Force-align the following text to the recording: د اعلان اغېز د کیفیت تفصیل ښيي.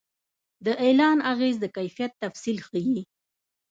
د 0.65 0.67
اعلان 0.83 1.17
اغېز 1.31 1.55
د 1.59 1.65
کیفیت 1.77 2.11
تفصیل 2.23 2.57
ښيي. 2.67 2.99